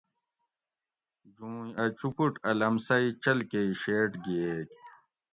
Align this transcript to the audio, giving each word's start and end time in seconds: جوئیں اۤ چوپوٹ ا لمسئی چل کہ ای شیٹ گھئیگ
جوئیں 1.35 1.71
اۤ 1.83 1.93
چوپوٹ 1.97 2.33
ا 2.49 2.51
لمسئی 2.59 3.05
چل 3.23 3.39
کہ 3.49 3.61
ای 3.65 3.71
شیٹ 3.81 4.11
گھئیگ 4.25 4.67